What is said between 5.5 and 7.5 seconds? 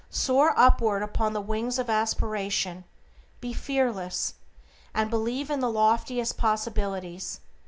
in the loftiest possibilities.